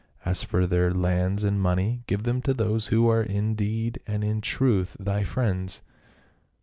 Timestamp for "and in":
4.07-4.41